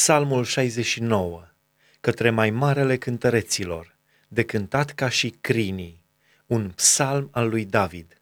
Psalmul 0.00 0.44
69, 0.44 1.48
către 2.00 2.30
mai 2.30 2.50
marele 2.50 2.96
cântăreților, 2.96 3.96
de 4.28 4.42
cântat 4.42 4.90
ca 4.90 5.08
și 5.08 5.34
crinii, 5.40 6.04
un 6.46 6.72
psalm 6.74 7.28
al 7.32 7.48
lui 7.48 7.64
David. 7.64 8.20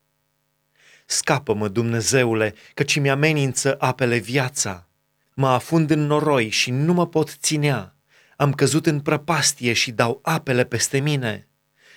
Scapă-mă, 1.07 1.69
Dumnezeule, 1.69 2.55
căci 2.75 2.99
mi 2.99 3.11
amenință 3.11 3.77
apele 3.79 4.17
viața. 4.17 4.89
Mă 5.35 5.49
afund 5.49 5.91
în 5.91 6.07
noroi 6.07 6.49
și 6.49 6.71
nu 6.71 6.93
mă 6.93 7.07
pot 7.07 7.29
ținea. 7.31 7.95
Am 8.37 8.53
căzut 8.53 8.87
în 8.87 9.01
prăpastie 9.01 9.73
și 9.73 9.91
dau 9.91 10.21
apele 10.23 10.65
peste 10.65 10.99
mine. 10.99 11.49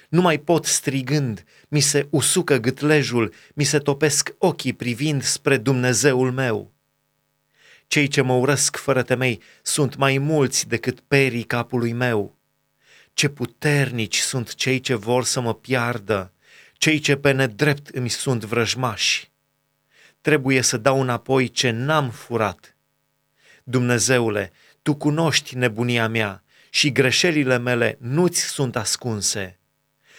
Nu 0.09 0.21
mai 0.21 0.38
pot 0.38 0.66
strigând, 0.66 1.43
mi 1.68 1.80
se 1.80 2.07
usucă 2.09 2.57
gâtlejul, 2.57 3.34
mi 3.54 3.64
se 3.64 3.77
topesc 3.77 4.36
ochii 4.38 4.73
privind 4.73 5.23
spre 5.23 5.57
Dumnezeul 5.57 6.32
meu. 6.32 6.73
Cei 7.90 8.08
ce 8.08 8.21
mă 8.21 8.34
urăsc 8.34 8.76
fără 8.76 9.02
temei 9.02 9.42
sunt 9.62 9.96
mai 9.96 10.18
mulți 10.18 10.68
decât 10.68 11.00
perii 11.00 11.44
capului 11.44 11.94
meu. 11.94 12.38
Ce 13.13 13.27
puternici 13.27 14.18
sunt 14.18 14.55
cei 14.55 14.80
ce 14.80 14.96
vor 14.96 15.23
să 15.23 15.40
mă 15.40 15.54
piardă, 15.54 16.34
cei 16.73 16.99
ce 16.99 17.16
pe 17.16 17.32
nedrept 17.32 17.88
îmi 17.88 18.10
sunt 18.10 18.44
vrăjmași. 18.44 19.32
Trebuie 20.22 20.62
să 20.62 20.77
dau 20.77 21.02
înapoi 21.02 21.48
ce 21.48 21.70
n-am 21.70 22.10
furat. 22.10 22.76
Dumnezeule, 23.63 24.52
Tu 24.82 24.96
cunoști 24.96 25.55
nebunia 25.55 26.08
mea 26.08 26.44
și 26.70 26.91
greșelile 26.91 27.58
mele 27.58 27.98
nu-ți 27.99 28.41
sunt 28.41 28.76
ascunse. 28.76 29.60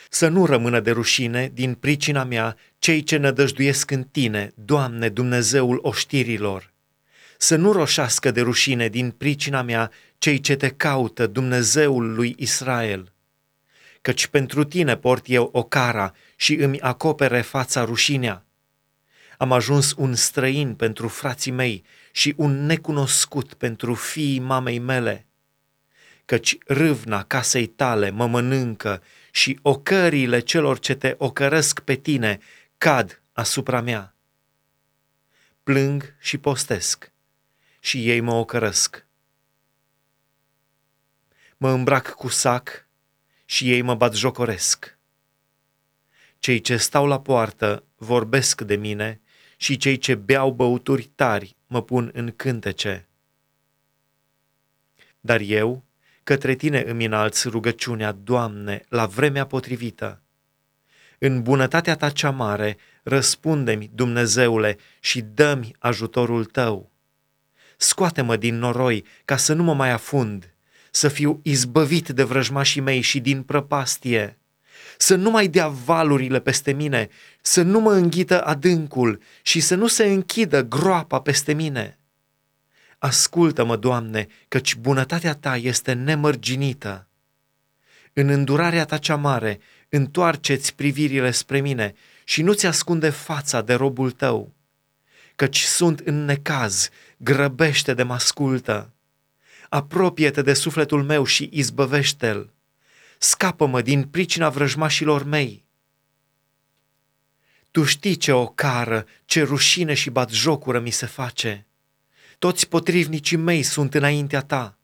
Să 0.08 0.28
nu 0.28 0.46
rămână 0.46 0.80
de 0.80 0.90
rușine 0.90 1.50
din 1.54 1.74
pricina 1.74 2.24
mea 2.24 2.56
cei 2.78 3.02
ce 3.02 3.16
nădăjduiesc 3.16 3.90
în 3.90 4.02
Tine, 4.02 4.52
Doamne, 4.54 5.08
Dumnezeul 5.08 5.78
oștirilor 5.82 6.70
să 7.42 7.56
nu 7.56 7.72
roșească 7.72 8.30
de 8.30 8.40
rușine 8.40 8.88
din 8.88 9.10
pricina 9.10 9.62
mea 9.62 9.90
cei 10.18 10.40
ce 10.40 10.56
te 10.56 10.68
caută, 10.68 11.26
Dumnezeul 11.26 12.14
lui 12.14 12.34
Israel. 12.38 13.12
Căci 14.00 14.26
pentru 14.26 14.64
tine 14.64 14.96
port 14.96 15.24
eu 15.28 15.48
o 15.52 15.62
cara 15.62 16.14
și 16.36 16.54
îmi 16.54 16.80
acopere 16.80 17.40
fața 17.40 17.84
rușinea. 17.84 18.44
Am 19.38 19.52
ajuns 19.52 19.94
un 19.96 20.14
străin 20.14 20.74
pentru 20.74 21.08
frații 21.08 21.50
mei 21.50 21.84
și 22.12 22.34
un 22.36 22.66
necunoscut 22.66 23.54
pentru 23.54 23.94
fiii 23.94 24.38
mamei 24.38 24.78
mele. 24.78 25.26
Căci 26.24 26.58
râvna 26.66 27.24
casei 27.24 27.66
tale 27.66 28.10
mă 28.10 28.26
mănâncă 28.26 29.02
și 29.30 29.58
ocările 29.62 30.40
celor 30.40 30.78
ce 30.78 30.94
te 30.94 31.14
ocărăsc 31.18 31.80
pe 31.80 31.94
tine 31.94 32.38
cad 32.78 33.22
asupra 33.32 33.80
mea. 33.80 34.14
Plâng 35.62 36.14
și 36.18 36.38
postesc 36.38 37.12
și 37.80 38.10
ei 38.10 38.20
mă 38.20 38.32
ocărăsc. 38.32 39.06
Mă 41.56 41.70
îmbrac 41.70 42.10
cu 42.10 42.28
sac 42.28 42.88
și 43.44 43.70
ei 43.70 43.82
mă 43.82 43.94
bat 43.94 44.14
jocoresc. 44.14 44.98
Cei 46.38 46.60
ce 46.60 46.76
stau 46.76 47.06
la 47.06 47.20
poartă 47.20 47.84
vorbesc 47.96 48.60
de 48.60 48.76
mine 48.76 49.20
și 49.56 49.76
cei 49.76 49.96
ce 49.96 50.14
beau 50.14 50.52
băuturi 50.52 51.10
tari 51.14 51.56
mă 51.66 51.82
pun 51.82 52.10
în 52.14 52.32
cântece. 52.36 53.08
Dar 55.20 55.40
eu, 55.40 55.84
către 56.22 56.54
tine 56.54 56.82
îmi 56.86 57.04
înalți 57.04 57.48
rugăciunea, 57.48 58.12
Doamne, 58.12 58.84
la 58.88 59.06
vremea 59.06 59.46
potrivită. 59.46 60.22
În 61.18 61.42
bunătatea 61.42 61.96
ta 61.96 62.10
cea 62.10 62.30
mare, 62.30 62.76
răspunde-mi, 63.02 63.90
Dumnezeule, 63.94 64.78
și 65.00 65.20
dă-mi 65.20 65.76
ajutorul 65.78 66.44
tău 66.44 66.89
scoate-mă 67.82 68.36
din 68.36 68.58
noroi 68.58 69.04
ca 69.24 69.36
să 69.36 69.52
nu 69.52 69.62
mă 69.62 69.74
mai 69.74 69.90
afund, 69.90 70.54
să 70.90 71.08
fiu 71.08 71.40
izbăvit 71.42 72.08
de 72.08 72.22
vrăjmașii 72.22 72.80
mei 72.80 73.00
și 73.00 73.20
din 73.20 73.42
prăpastie, 73.42 74.38
să 74.96 75.14
nu 75.14 75.30
mai 75.30 75.48
dea 75.48 75.68
valurile 75.68 76.40
peste 76.40 76.72
mine, 76.72 77.08
să 77.40 77.62
nu 77.62 77.80
mă 77.80 77.92
înghită 77.92 78.44
adâncul 78.44 79.20
și 79.42 79.60
să 79.60 79.74
nu 79.74 79.86
se 79.86 80.04
închidă 80.04 80.62
groapa 80.62 81.20
peste 81.20 81.52
mine. 81.52 81.98
Ascultă-mă, 82.98 83.76
Doamne, 83.76 84.26
căci 84.48 84.74
bunătatea 84.74 85.34
Ta 85.34 85.56
este 85.56 85.92
nemărginită. 85.92 87.06
În 88.12 88.28
îndurarea 88.28 88.84
Ta 88.84 88.98
cea 88.98 89.16
mare, 89.16 89.60
întoarceți 89.88 90.74
privirile 90.74 91.30
spre 91.30 91.60
mine 91.60 91.94
și 92.24 92.42
nu-ți 92.42 92.66
ascunde 92.66 93.10
fața 93.10 93.62
de 93.62 93.74
robul 93.74 94.10
Tău 94.10 94.52
căci 95.40 95.60
sunt 95.60 96.00
în 96.00 96.24
necaz, 96.24 96.88
grăbește 97.16 97.94
de 97.94 98.02
mă 98.02 98.12
ascultă. 98.12 98.92
Apropie-te 99.68 100.42
de 100.42 100.52
sufletul 100.52 101.02
meu 101.02 101.24
și 101.24 101.48
izbăvește-l. 101.52 102.52
Scapă-mă 103.18 103.82
din 103.82 104.04
pricina 104.04 104.48
vrăjmașilor 104.48 105.22
mei. 105.22 105.64
Tu 107.70 107.84
știi 107.84 108.16
ce 108.16 108.32
ocară, 108.32 109.06
ce 109.24 109.42
rușine 109.42 109.94
și 109.94 110.10
bat 110.10 110.30
jocură 110.30 110.80
mi 110.80 110.90
se 110.90 111.06
face. 111.06 111.66
Toți 112.38 112.68
potrivnicii 112.68 113.36
mei 113.36 113.62
sunt 113.62 113.94
înaintea 113.94 114.40
ta. 114.40 114.78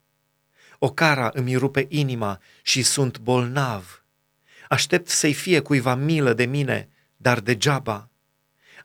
Ocara 0.78 1.30
îmi 1.32 1.56
rupe 1.56 1.86
inima 1.88 2.40
și 2.62 2.82
sunt 2.82 3.18
bolnav. 3.18 4.04
Aștept 4.68 5.08
să-i 5.08 5.34
fie 5.34 5.60
cuiva 5.60 5.94
milă 5.94 6.32
de 6.32 6.44
mine, 6.44 6.88
dar 7.16 7.40
degeaba. 7.40 8.10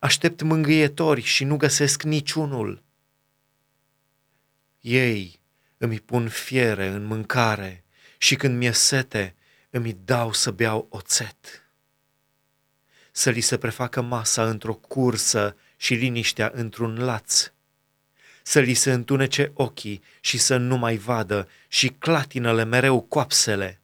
Aștept 0.03 0.41
mângâietori 0.41 1.21
și 1.21 1.43
nu 1.43 1.57
găsesc 1.57 2.03
niciunul. 2.03 2.83
Ei 4.79 5.39
îmi 5.77 5.99
pun 5.99 6.29
fiere 6.29 6.87
în 6.87 7.03
mâncare 7.03 7.83
și 8.17 8.35
când 8.35 8.57
mi-e 8.57 8.71
sete, 8.71 9.35
îmi 9.69 9.97
dau 10.05 10.33
să 10.33 10.51
beau 10.51 10.87
oțet. 10.89 11.69
Să 13.11 13.29
li 13.29 13.41
se 13.41 13.57
prefacă 13.57 14.01
masa 14.01 14.49
într-o 14.49 14.73
cursă 14.73 15.57
și 15.77 15.93
liniștea 15.93 16.51
într-un 16.53 16.99
laț. 17.03 17.51
Să 18.43 18.59
li 18.59 18.73
se 18.73 18.91
întunece 18.91 19.51
ochii 19.53 20.01
și 20.19 20.37
să 20.37 20.57
nu 20.57 20.77
mai 20.77 20.95
vadă 20.95 21.47
și 21.67 21.87
clatinăle 21.87 22.63
mereu 22.63 23.01
coapsele. 23.01 23.81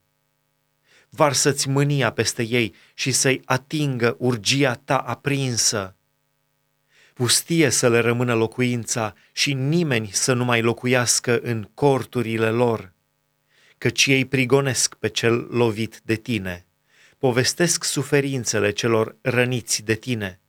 Varsă-ți 1.09 1.69
mânia 1.69 2.11
peste 2.11 2.43
ei 2.43 2.75
și 2.93 3.11
să-i 3.11 3.41
atingă 3.45 4.15
urgia 4.19 4.73
ta 4.73 4.97
aprinsă 4.97 5.91
pustie 7.17 7.69
să 7.69 7.89
le 7.89 7.99
rămână 7.99 8.33
locuința 8.33 9.13
și 9.31 9.53
nimeni 9.53 10.09
să 10.11 10.33
nu 10.33 10.45
mai 10.45 10.61
locuiască 10.61 11.39
în 11.39 11.69
corturile 11.73 12.49
lor, 12.49 12.93
căci 13.77 14.05
ei 14.05 14.25
prigonesc 14.25 14.95
pe 14.95 15.07
cel 15.07 15.47
lovit 15.49 16.01
de 16.03 16.15
tine, 16.15 16.65
povestesc 17.17 17.83
suferințele 17.83 18.71
celor 18.71 19.15
răniți 19.21 19.83
de 19.83 19.95
tine. 19.95 20.39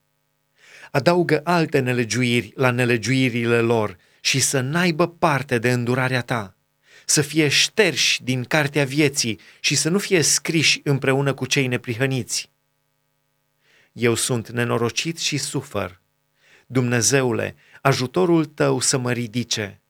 Adaugă 0.90 1.40
alte 1.44 1.78
nelegiuiri 1.78 2.52
la 2.54 2.70
nelegiuirile 2.70 3.60
lor 3.60 3.96
și 4.20 4.40
să 4.40 4.60
n-aibă 4.60 5.08
parte 5.08 5.58
de 5.58 5.72
îndurarea 5.72 6.22
ta, 6.22 6.56
să 7.04 7.22
fie 7.22 7.48
șterși 7.48 8.22
din 8.22 8.44
cartea 8.44 8.84
vieții 8.84 9.40
și 9.60 9.74
să 9.74 9.88
nu 9.88 9.98
fie 9.98 10.22
scriși 10.22 10.80
împreună 10.84 11.34
cu 11.34 11.46
cei 11.46 11.66
neprihăniți. 11.66 12.50
Eu 13.92 14.14
sunt 14.14 14.50
nenorocit 14.50 15.18
și 15.18 15.36
sufăr, 15.36 16.00
Dumnezeule, 16.70 17.56
ajutorul 17.82 18.44
tău 18.44 18.80
să 18.80 18.98
mă 18.98 19.12
ridice. 19.12 19.80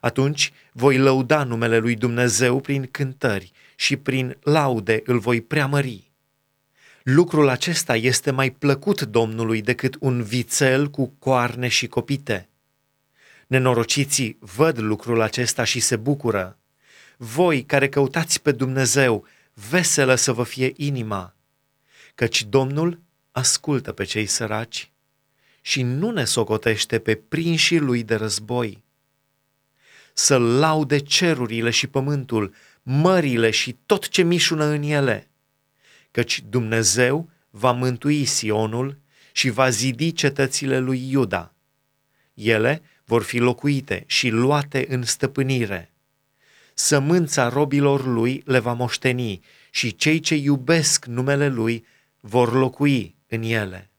Atunci 0.00 0.52
voi 0.72 0.98
lăuda 0.98 1.44
numele 1.44 1.78
lui 1.78 1.94
Dumnezeu 1.94 2.60
prin 2.60 2.88
cântări 2.90 3.52
și 3.76 3.96
prin 3.96 4.36
laude 4.42 5.02
îl 5.04 5.18
voi 5.18 5.40
preamări. 5.40 6.10
Lucrul 7.02 7.48
acesta 7.48 7.96
este 7.96 8.30
mai 8.30 8.50
plăcut 8.50 9.02
Domnului 9.02 9.62
decât 9.62 9.96
un 10.00 10.22
vițel 10.22 10.90
cu 10.90 11.12
coarne 11.18 11.68
și 11.68 11.86
copite. 11.86 12.48
Nenorociții 13.46 14.36
văd 14.40 14.78
lucrul 14.78 15.20
acesta 15.20 15.64
și 15.64 15.80
se 15.80 15.96
bucură. 15.96 16.58
Voi 17.16 17.64
care 17.64 17.88
căutați 17.88 18.42
pe 18.42 18.52
Dumnezeu, 18.52 19.26
veselă 19.70 20.14
să 20.14 20.32
vă 20.32 20.44
fie 20.44 20.72
inima, 20.76 21.34
căci 22.14 22.44
Domnul 22.44 23.00
ascultă 23.30 23.92
pe 23.92 24.04
cei 24.04 24.26
săraci 24.26 24.91
și 25.62 25.82
nu 25.82 26.10
ne 26.10 26.24
socotește 26.24 26.98
pe 26.98 27.14
prinșii 27.14 27.78
lui 27.78 28.02
de 28.02 28.14
război. 28.14 28.82
Să 30.12 30.38
laude 30.38 30.98
cerurile 30.98 31.70
și 31.70 31.86
pământul, 31.86 32.54
mările 32.82 33.50
și 33.50 33.76
tot 33.86 34.08
ce 34.08 34.22
mișună 34.22 34.64
în 34.64 34.82
ele, 34.82 35.30
căci 36.10 36.42
Dumnezeu 36.48 37.30
va 37.50 37.72
mântui 37.72 38.24
Sionul 38.24 38.98
și 39.32 39.50
va 39.50 39.70
zidi 39.70 40.12
cetățile 40.12 40.78
lui 40.78 41.10
Iuda. 41.10 41.54
Ele 42.34 42.82
vor 43.04 43.22
fi 43.22 43.38
locuite 43.38 44.04
și 44.06 44.28
luate 44.28 44.86
în 44.88 45.02
stăpânire. 45.02 45.92
Sămânța 46.74 47.48
robilor 47.48 48.06
lui 48.06 48.42
le 48.44 48.58
va 48.58 48.72
moșteni 48.72 49.40
și 49.70 49.96
cei 49.96 50.20
ce 50.20 50.34
iubesc 50.34 51.04
numele 51.04 51.48
lui 51.48 51.84
vor 52.20 52.52
locui 52.52 53.14
în 53.26 53.42
ele. 53.42 53.91